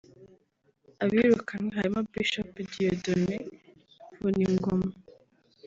Abirukanwe 1.03 1.69
barimo 1.75 2.01
Bishop 2.11 2.53
Dieudone 2.71 3.37
Vuningoma 4.19 4.89